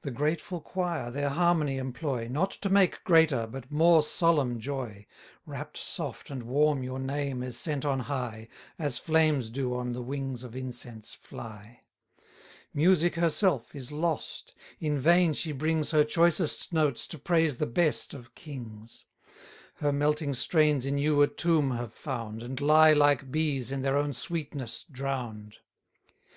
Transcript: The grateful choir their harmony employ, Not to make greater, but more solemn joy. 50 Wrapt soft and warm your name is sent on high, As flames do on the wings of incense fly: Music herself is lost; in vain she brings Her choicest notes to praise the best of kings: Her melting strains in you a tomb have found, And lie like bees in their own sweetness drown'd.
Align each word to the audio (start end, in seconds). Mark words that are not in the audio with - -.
The 0.00 0.10
grateful 0.10 0.60
choir 0.60 1.08
their 1.12 1.28
harmony 1.28 1.76
employ, 1.78 2.26
Not 2.26 2.50
to 2.62 2.68
make 2.68 3.04
greater, 3.04 3.46
but 3.46 3.70
more 3.70 4.02
solemn 4.02 4.58
joy. 4.58 5.06
50 5.06 5.06
Wrapt 5.46 5.76
soft 5.76 6.30
and 6.30 6.42
warm 6.42 6.82
your 6.82 6.98
name 6.98 7.44
is 7.44 7.56
sent 7.56 7.84
on 7.84 8.00
high, 8.00 8.48
As 8.76 8.98
flames 8.98 9.48
do 9.50 9.72
on 9.76 9.92
the 9.92 10.02
wings 10.02 10.42
of 10.42 10.56
incense 10.56 11.14
fly: 11.14 11.78
Music 12.74 13.14
herself 13.14 13.72
is 13.72 13.92
lost; 13.92 14.52
in 14.80 14.98
vain 14.98 15.32
she 15.32 15.52
brings 15.52 15.92
Her 15.92 16.02
choicest 16.02 16.72
notes 16.72 17.06
to 17.06 17.16
praise 17.16 17.58
the 17.58 17.66
best 17.66 18.14
of 18.14 18.34
kings: 18.34 19.04
Her 19.76 19.92
melting 19.92 20.34
strains 20.34 20.84
in 20.84 20.98
you 20.98 21.22
a 21.22 21.28
tomb 21.28 21.70
have 21.70 21.92
found, 21.92 22.42
And 22.42 22.60
lie 22.60 22.94
like 22.94 23.30
bees 23.30 23.70
in 23.70 23.82
their 23.82 23.96
own 23.96 24.12
sweetness 24.12 24.82
drown'd. 24.90 25.58